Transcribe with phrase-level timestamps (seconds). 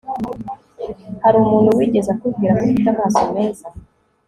[1.23, 3.67] Hari umuntu wigeze akubwira ko ufite amaso meza